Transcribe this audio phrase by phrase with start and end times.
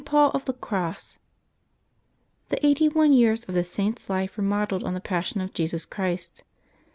[0.03, 1.19] PAUL OF THE CROSS.
[2.49, 5.41] ^nHE eighty one years of this Saint's life were modelled V / on the Passion
[5.41, 6.43] of Jesus Christ.